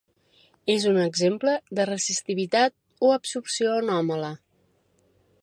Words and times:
És 0.75 0.87
un 0.91 0.95
exemple 1.01 1.53
de 1.81 1.85
resistivitat 1.91 2.75
o 3.09 3.13
absorció 3.19 3.77
anòmala. 3.83 4.33